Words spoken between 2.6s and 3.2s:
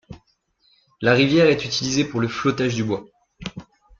du bois.